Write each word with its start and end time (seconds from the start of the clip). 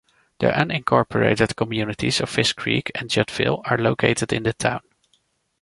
The 0.39 0.47
unincorporated 0.47 1.55
communities 1.55 2.19
of 2.21 2.27
Fish 2.31 2.53
Creek 2.53 2.91
and 2.95 3.07
Juddville 3.07 3.61
are 3.69 3.77
located 3.77 4.33
in 4.33 4.41
the 4.41 4.53
town. 4.53 4.81